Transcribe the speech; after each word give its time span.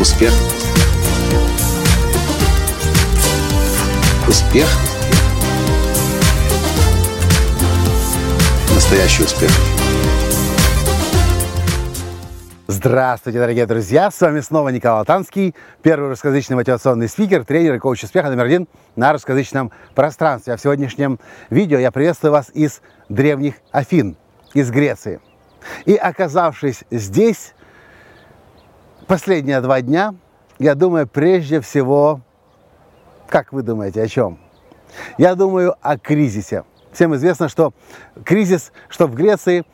Успех. 0.00 0.32
Успех. 4.26 4.66
Настоящий 8.74 9.24
успех. 9.24 9.50
Здравствуйте, 12.66 13.40
дорогие 13.40 13.66
друзья! 13.66 14.10
С 14.10 14.18
вами 14.22 14.40
снова 14.40 14.70
Николай 14.70 15.04
Танский, 15.04 15.54
первый 15.82 16.08
русскоязычный 16.08 16.56
мотивационный 16.56 17.06
спикер, 17.06 17.44
тренер 17.44 17.74
и 17.74 17.78
коуч 17.78 18.02
успеха 18.02 18.30
номер 18.30 18.46
один 18.46 18.68
на 18.96 19.12
русскоязычном 19.12 19.70
пространстве. 19.94 20.54
А 20.54 20.56
в 20.56 20.62
сегодняшнем 20.62 21.20
видео 21.50 21.78
я 21.78 21.90
приветствую 21.90 22.32
вас 22.32 22.50
из 22.54 22.80
древних 23.10 23.56
Афин, 23.70 24.16
из 24.54 24.70
Греции. 24.70 25.20
И 25.84 25.94
оказавшись 25.94 26.84
здесь, 26.90 27.52
последние 29.10 29.60
два 29.60 29.80
дня, 29.80 30.14
я 30.60 30.76
думаю, 30.76 31.04
прежде 31.04 31.60
всего, 31.60 32.20
как 33.28 33.52
вы 33.52 33.62
думаете, 33.62 34.00
о 34.00 34.06
чем? 34.06 34.38
Я 35.18 35.34
думаю 35.34 35.74
о 35.80 35.98
кризисе. 35.98 36.62
Всем 36.92 37.16
известно, 37.16 37.48
что 37.48 37.74
кризис, 38.24 38.70
что 38.88 39.08
в 39.08 39.14
Греции, 39.16 39.64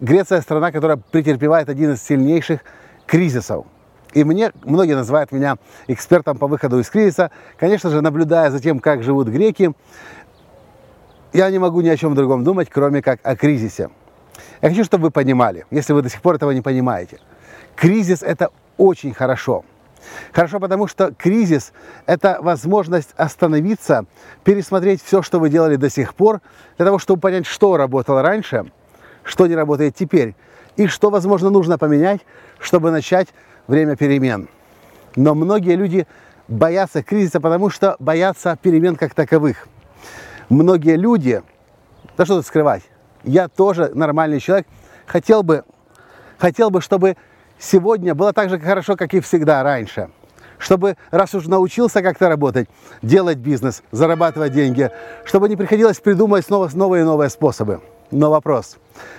Греция 0.00 0.40
страна, 0.40 0.72
которая 0.72 0.96
претерпевает 0.96 1.68
один 1.68 1.92
из 1.92 2.02
сильнейших 2.02 2.60
кризисов. 3.04 3.66
И 4.14 4.24
мне, 4.24 4.50
многие 4.64 4.94
называют 4.94 5.30
меня 5.30 5.56
экспертом 5.88 6.38
по 6.38 6.46
выходу 6.46 6.78
из 6.78 6.88
кризиса. 6.88 7.30
Конечно 7.58 7.90
же, 7.90 8.00
наблюдая 8.00 8.50
за 8.50 8.60
тем, 8.60 8.78
как 8.78 9.02
живут 9.02 9.28
греки, 9.28 9.72
я 11.34 11.50
не 11.50 11.58
могу 11.58 11.82
ни 11.82 11.90
о 11.90 11.98
чем 11.98 12.14
другом 12.14 12.44
думать, 12.44 12.70
кроме 12.70 13.02
как 13.02 13.20
о 13.24 13.36
кризисе. 13.36 13.90
Я 14.62 14.70
хочу, 14.70 14.84
чтобы 14.84 15.04
вы 15.04 15.10
понимали, 15.10 15.66
если 15.70 15.92
вы 15.92 16.00
до 16.00 16.08
сих 16.08 16.22
пор 16.22 16.36
этого 16.36 16.52
не 16.52 16.62
понимаете. 16.62 17.18
Кризис– 17.74 18.22
это 18.22 18.48
очень 18.76 19.14
хорошо. 19.14 19.64
Хорошо, 20.32 20.60
потому 20.60 20.86
что 20.86 21.12
кризис– 21.12 21.72
это 22.06 22.38
возможность 22.40 23.10
остановиться, 23.16 24.06
пересмотреть 24.44 25.02
все, 25.02 25.22
что 25.22 25.40
вы 25.40 25.48
делали 25.48 25.76
до 25.76 25.90
сих 25.90 26.14
пор, 26.14 26.40
для 26.76 26.86
того, 26.86 26.98
чтобы 26.98 27.20
понять, 27.20 27.46
что 27.46 27.76
работало 27.76 28.22
раньше, 28.22 28.70
что 29.24 29.46
не 29.46 29.54
работает 29.54 29.94
теперь, 29.96 30.34
и 30.76 30.86
что, 30.86 31.10
возможно, 31.10 31.50
нужно 31.50 31.78
поменять, 31.78 32.20
чтобы 32.58 32.90
начать 32.90 33.28
время 33.66 33.96
перемен. 33.96 34.48
Но 35.16 35.34
многие 35.34 35.74
люди 35.74 36.06
боятся 36.48 37.02
кризиса, 37.02 37.40
потому 37.40 37.70
что 37.70 37.96
боятся 37.98 38.58
перемен 38.60 38.96
как 38.96 39.14
таковых. 39.14 39.68
Многие 40.48 40.96
люди, 40.96 41.42
да 42.16 42.24
что 42.24 42.36
тут 42.36 42.46
скрывать, 42.46 42.82
я 43.24 43.48
тоже 43.48 43.90
нормальный 43.94 44.38
человек, 44.38 44.66
хотел 45.06 45.42
бы, 45.42 45.64
хотел 46.38 46.70
бы, 46.70 46.80
чтобы 46.80 47.16
сегодня 47.58 48.14
было 48.14 48.32
так 48.32 48.50
же 48.50 48.58
хорошо, 48.58 48.96
как 48.96 49.14
и 49.14 49.20
всегда 49.20 49.62
раньше. 49.62 50.08
Чтобы, 50.58 50.96
раз 51.10 51.34
уж 51.34 51.46
научился 51.46 52.02
как-то 52.02 52.28
работать, 52.28 52.68
делать 53.02 53.38
бизнес, 53.38 53.82
зарабатывать 53.90 54.52
деньги, 54.52 54.90
чтобы 55.24 55.48
не 55.48 55.56
приходилось 55.56 56.00
придумывать 56.00 56.46
снова 56.46 56.70
новые 56.72 57.02
и 57.02 57.04
новые 57.04 57.28
способы. 57.28 57.80
Но 58.10 58.30
вопрос, 58.30 58.78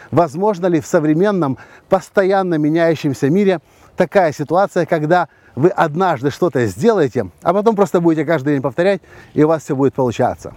возможно 0.10 0.66
ли 0.68 0.82
в 0.82 0.88
современном, 0.88 1.58
постоянно 1.90 2.56
меняющемся 2.56 3.30
мире 3.30 3.60
такая 3.96 4.32
ситуация, 4.32 4.86
когда 4.86 5.28
вы 5.56 5.70
однажды 5.70 6.32
что-то 6.32 6.66
сделаете, 6.66 7.30
а 7.44 7.54
потом 7.54 7.76
просто 7.76 8.00
будете 8.00 8.26
каждый 8.26 8.54
день 8.54 8.62
повторять, 8.62 9.02
и 9.34 9.44
у 9.44 9.48
вас 9.48 9.64
все 9.64 9.76
будет 9.76 9.94
получаться? 9.94 10.54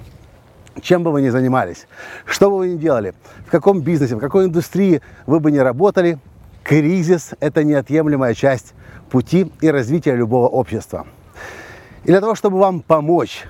чем 0.83 1.03
бы 1.03 1.13
вы 1.13 1.23
ни 1.23 1.29
занимались, 1.29 1.87
что 2.25 2.51
бы 2.51 2.59
вы 2.59 2.69
ни 2.71 2.77
делали, 2.77 3.15
в 3.47 3.51
каком 3.51 3.81
бизнесе, 3.81 4.17
в 4.17 4.19
какой 4.19 4.47
индустрии 4.47 5.03
вы 5.27 5.41
бы 5.41 5.51
ни 5.51 5.59
работали, 5.59 6.19
Кризис– 6.63 7.33
это 7.41 7.65
неотъемлемая 7.65 8.35
часть 8.35 8.75
пути 9.11 9.51
и 9.61 9.71
развития 9.71 10.15
любого 10.15 10.49
общества. 10.49 11.07
И 12.05 12.09
для 12.09 12.21
того, 12.21 12.35
чтобы 12.35 12.59
вам 12.59 12.81
помочь, 12.81 13.45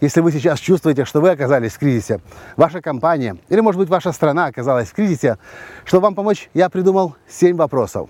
если 0.00 0.20
вы 0.20 0.32
сейчас 0.32 0.58
чувствуете, 0.58 1.04
что 1.04 1.20
вы 1.20 1.30
оказались 1.30 1.72
в 1.72 1.78
кризисе, 1.78 2.20
ваша 2.56 2.80
компания 2.80 3.36
или, 3.48 3.60
может 3.60 3.78
быть, 3.78 3.88
ваша 3.88 4.12
страна 4.12 4.46
оказалась 4.46 4.88
в 4.88 4.94
кризисе, 4.94 5.38
чтобы 5.84 6.04
вам 6.04 6.14
помочь, 6.14 6.48
я 6.54 6.70
придумал 6.70 7.16
7 7.28 7.56
вопросов, 7.56 8.08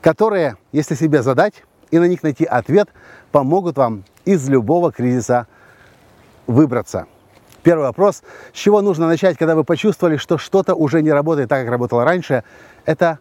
которые, 0.00 0.56
если 0.72 0.94
себе 0.94 1.22
задать 1.22 1.62
и 1.90 1.98
на 1.98 2.08
них 2.08 2.22
найти 2.22 2.44
ответ, 2.44 2.88
помогут 3.30 3.76
вам 3.76 4.04
из 4.24 4.48
любого 4.48 4.92
кризиса 4.92 5.46
выбраться. 6.46 7.06
Первый 7.62 7.82
вопрос, 7.84 8.22
с 8.52 8.56
чего 8.56 8.82
нужно 8.82 9.06
начать, 9.06 9.38
когда 9.38 9.54
вы 9.54 9.62
почувствовали, 9.62 10.16
что 10.16 10.36
что-то 10.36 10.74
уже 10.74 11.00
не 11.00 11.12
работает 11.12 11.48
так, 11.48 11.62
как 11.62 11.70
работало 11.70 12.04
раньше, 12.04 12.42
это 12.84 13.20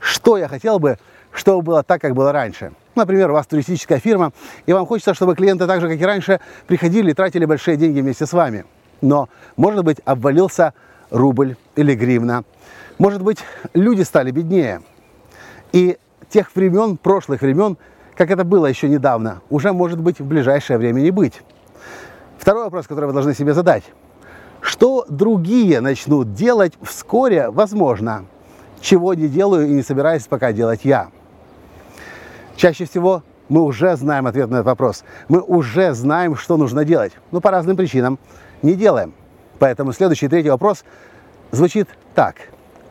что 0.00 0.36
я 0.36 0.48
хотел 0.48 0.78
бы, 0.78 0.98
чтобы 1.32 1.62
было 1.62 1.82
так, 1.82 2.00
как 2.00 2.14
было 2.14 2.32
раньше. 2.32 2.72
Например, 2.94 3.30
у 3.30 3.34
вас 3.34 3.46
туристическая 3.46 3.98
фирма, 3.98 4.32
и 4.64 4.72
вам 4.72 4.86
хочется, 4.86 5.12
чтобы 5.14 5.34
клиенты 5.34 5.66
так 5.66 5.80
же, 5.80 5.88
как 5.88 6.00
и 6.00 6.04
раньше, 6.04 6.40
приходили 6.66 7.10
и 7.10 7.14
тратили 7.14 7.44
большие 7.44 7.76
деньги 7.76 8.00
вместе 8.00 8.24
с 8.26 8.32
вами. 8.32 8.64
Но, 9.02 9.28
может 9.56 9.84
быть, 9.84 9.98
обвалился 10.04 10.72
рубль 11.10 11.56
или 11.76 11.94
гривна. 11.94 12.44
Может 12.98 13.22
быть, 13.22 13.38
люди 13.74 14.02
стали 14.02 14.30
беднее. 14.30 14.80
И 15.72 15.98
тех 16.30 16.54
времен, 16.54 16.96
прошлых 16.96 17.42
времен, 17.42 17.76
как 18.16 18.30
это 18.30 18.44
было 18.44 18.66
еще 18.66 18.88
недавно, 18.88 19.42
уже 19.50 19.72
может 19.72 20.00
быть 20.00 20.18
в 20.18 20.24
ближайшее 20.24 20.78
время 20.78 21.00
не 21.00 21.10
быть. 21.10 21.42
Второй 22.38 22.64
вопрос, 22.64 22.86
который 22.86 23.06
вы 23.06 23.12
должны 23.12 23.34
себе 23.34 23.52
задать. 23.52 23.84
Что 24.62 25.04
другие 25.08 25.80
начнут 25.80 26.32
делать 26.32 26.72
вскоре, 26.80 27.50
возможно, 27.50 28.24
чего 28.80 29.14
не 29.14 29.28
делаю 29.28 29.66
и 29.66 29.72
не 29.72 29.82
собираюсь 29.82 30.26
пока 30.26 30.52
делать 30.52 30.80
я. 30.84 31.08
Чаще 32.56 32.84
всего 32.84 33.22
мы 33.48 33.62
уже 33.62 33.96
знаем 33.96 34.26
ответ 34.26 34.50
на 34.50 34.56
этот 34.56 34.66
вопрос. 34.66 35.04
Мы 35.28 35.40
уже 35.40 35.94
знаем, 35.94 36.36
что 36.36 36.56
нужно 36.56 36.84
делать. 36.84 37.12
Но 37.30 37.40
по 37.40 37.50
разным 37.50 37.76
причинам 37.76 38.18
не 38.62 38.74
делаем. 38.74 39.14
Поэтому 39.58 39.92
следующий 39.92 40.28
третий 40.28 40.50
вопрос 40.50 40.84
звучит 41.50 41.88
так. 42.14 42.36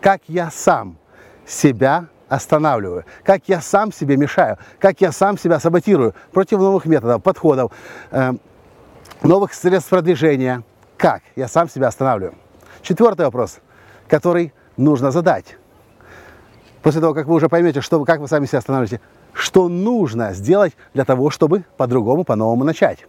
Как 0.01 0.22
я 0.28 0.51
сам 0.51 0.97
себя 1.46 2.06
останавливаю, 2.28 3.06
как 3.23 3.44
я 3.47 3.62
сам 3.62 3.91
себе 3.91 4.17
мешаю, 4.17 4.57
как 4.79 5.02
я 5.02 5.12
сам 5.12 5.38
себя 5.38 5.59
саботирую 5.59 6.13
против 6.31 6.59
новых 6.59 6.85
методов, 6.85 7.22
подходов, 7.22 7.72
э, 8.12 8.34
новых 9.23 9.53
средств 9.53 9.90
продвижения. 9.90 10.63
Как 10.97 11.22
я 11.35 11.47
сам 11.47 11.69
себя 11.69 11.88
останавливаю? 11.88 12.35
Четвертый 12.81 13.25
вопрос, 13.25 13.59
который 14.07 14.53
нужно 14.78 15.12
задать 15.12 15.57
после 16.85 17.01
того, 17.01 17.16
как 17.16 17.25
вы 17.25 17.34
уже 17.34 17.50
поймете, 17.50 17.81
что, 17.81 18.06
как 18.06 18.19
вы 18.19 18.28
сами 18.28 18.46
себя 18.46 18.59
останавливаете, 18.59 19.01
что 19.34 19.69
нужно 19.69 20.35
сделать 20.35 20.73
для 20.94 21.03
того, 21.03 21.31
чтобы 21.31 21.63
по-другому, 21.78 22.23
по-новому 22.23 22.63
начать. 22.63 23.07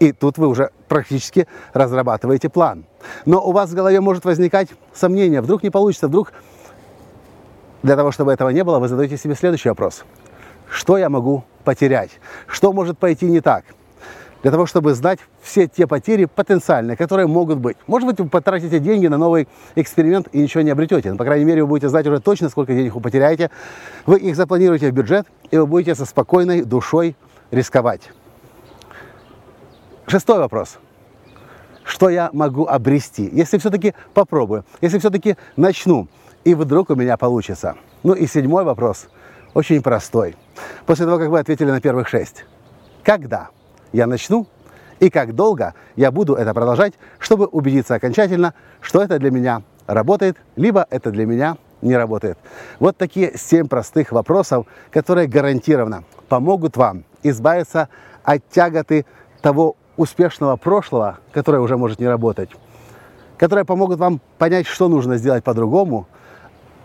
И 0.00 0.12
тут 0.12 0.38
вы 0.38 0.48
уже 0.48 0.70
практически 0.88 1.46
разрабатываете 1.74 2.48
план. 2.48 2.86
Но 3.26 3.46
у 3.46 3.52
вас 3.52 3.68
в 3.68 3.74
голове 3.74 4.00
может 4.00 4.24
возникать 4.24 4.70
сомнение, 4.94 5.42
вдруг 5.42 5.62
не 5.62 5.68
получится, 5.68 6.08
вдруг 6.08 6.32
для 7.82 7.94
того, 7.94 8.10
чтобы 8.10 8.32
этого 8.32 8.48
не 8.48 8.64
было, 8.64 8.78
вы 8.78 8.88
задаете 8.88 9.18
себе 9.18 9.34
следующий 9.34 9.68
вопрос. 9.68 10.04
Что 10.70 10.96
я 10.96 11.10
могу 11.10 11.44
потерять? 11.64 12.12
Что 12.46 12.72
может 12.72 12.96
пойти 12.96 13.26
не 13.26 13.42
так? 13.42 13.66
Для 14.42 14.50
того, 14.50 14.66
чтобы 14.66 14.94
знать 14.94 15.20
все 15.40 15.66
те 15.66 15.86
потери 15.86 16.24
потенциальные, 16.24 16.96
которые 16.96 17.26
могут 17.26 17.58
быть. 17.58 17.76
Может 17.86 18.08
быть, 18.08 18.20
вы 18.20 18.28
потратите 18.28 18.78
деньги 18.78 19.06
на 19.06 19.18
новый 19.18 19.48
эксперимент 19.76 20.28
и 20.32 20.40
ничего 20.40 20.62
не 20.62 20.70
обретете. 20.70 21.12
Но, 21.12 21.16
по 21.16 21.24
крайней 21.24 21.44
мере, 21.44 21.62
вы 21.62 21.68
будете 21.68 21.88
знать 21.88 22.06
уже 22.06 22.20
точно, 22.20 22.48
сколько 22.48 22.74
денег 22.74 22.94
вы 22.94 23.00
потеряете. 23.00 23.50
Вы 24.06 24.18
их 24.18 24.36
запланируете 24.36 24.90
в 24.90 24.92
бюджет, 24.92 25.26
и 25.50 25.56
вы 25.56 25.66
будете 25.66 25.94
со 25.94 26.04
спокойной 26.04 26.62
душой 26.62 27.16
рисковать. 27.50 28.10
Шестой 30.06 30.38
вопрос. 30.38 30.78
Что 31.84 32.08
я 32.10 32.30
могу 32.32 32.66
обрести, 32.66 33.28
если 33.32 33.58
все-таки 33.58 33.94
попробую, 34.14 34.64
если 34.80 34.98
все-таки 34.98 35.36
начну, 35.56 36.08
и 36.44 36.54
вдруг 36.54 36.90
у 36.90 36.94
меня 36.94 37.16
получится? 37.16 37.76
Ну 38.02 38.14
и 38.14 38.26
седьмой 38.26 38.64
вопрос, 38.64 39.08
очень 39.54 39.82
простой. 39.82 40.36
После 40.86 41.06
того, 41.06 41.18
как 41.18 41.28
вы 41.28 41.38
ответили 41.38 41.70
на 41.70 41.80
первых 41.80 42.08
шесть. 42.08 42.44
Когда? 43.02 43.50
Я 43.92 44.06
начну 44.06 44.46
и 45.00 45.10
как 45.10 45.34
долго 45.34 45.74
я 45.96 46.10
буду 46.10 46.34
это 46.34 46.54
продолжать, 46.54 46.94
чтобы 47.18 47.46
убедиться 47.46 47.94
окончательно, 47.94 48.54
что 48.80 49.02
это 49.02 49.18
для 49.18 49.30
меня 49.30 49.62
работает, 49.86 50.36
либо 50.56 50.86
это 50.90 51.10
для 51.10 51.26
меня 51.26 51.56
не 51.80 51.96
работает. 51.96 52.38
Вот 52.78 52.96
такие 52.96 53.36
семь 53.36 53.66
простых 53.66 54.12
вопросов, 54.12 54.66
которые 54.90 55.26
гарантированно 55.26 56.04
помогут 56.28 56.76
вам 56.76 57.04
избавиться 57.22 57.88
от 58.22 58.48
тяготы 58.48 59.04
того 59.40 59.76
успешного 59.96 60.56
прошлого, 60.56 61.18
которое 61.32 61.58
уже 61.58 61.76
может 61.76 61.98
не 61.98 62.06
работать, 62.06 62.50
которые 63.36 63.64
помогут 63.64 63.98
вам 63.98 64.20
понять, 64.38 64.66
что 64.66 64.88
нужно 64.88 65.16
сделать 65.16 65.42
по-другому, 65.42 66.06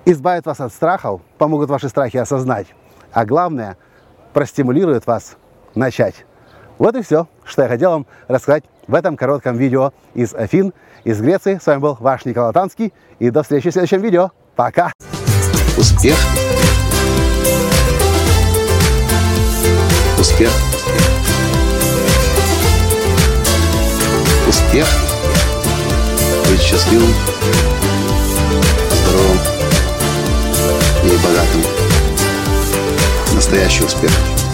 избавят 0.06 0.46
вас 0.48 0.60
от 0.60 0.74
страхов, 0.74 1.22
помогут 1.38 1.70
ваши 1.70 1.88
страхи 1.88 2.18
осознать, 2.18 2.68
а 3.12 3.26
главное, 3.26 3.78
простимулируют 4.34 5.06
вас 5.06 5.38
начать. 5.76 6.26
Вот 6.78 6.96
и 6.96 7.02
все, 7.02 7.28
что 7.44 7.64
я 7.64 7.68
хотел 7.68 7.92
вам 7.92 8.06
рассказать 8.28 8.64
в 8.88 8.94
этом 8.94 9.18
коротком 9.18 9.58
видео 9.58 9.94
из 10.14 10.34
Афин, 10.34 10.74
из 11.04 11.20
Греции. 11.22 11.60
С 11.62 11.66
вами 11.66 11.80
был 11.80 11.98
ваш 12.00 12.26
Николай 12.26 12.54
Танский. 12.54 12.94
И 13.20 13.30
до 13.30 13.44
встречи 13.44 13.70
в 13.70 13.74
следующем 13.74 14.02
видео. 14.02 14.32
Пока! 14.56 14.92
Успех! 15.78 16.18
Успех! 20.20 20.52
Успех! 24.48 24.88
Быть 26.50 26.62
счастливым, 26.62 27.14
здоровым 28.92 29.40
и 31.04 31.18
богатым. 31.24 31.62
Настоящий 33.34 33.84
успех! 33.84 34.12
Успех! 34.12 34.47